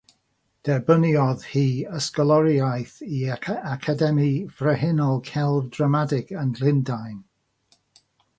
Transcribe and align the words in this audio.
Derbyniodd 0.67 1.43
hi 1.49 1.61
ysgoloriaeth 1.99 2.95
i 3.17 3.19
Academi 3.75 4.31
Frenhinol 4.63 5.23
Celf 5.29 5.69
Ddramatig 5.69 6.33
yn 6.47 6.57
Llundain. 6.63 7.23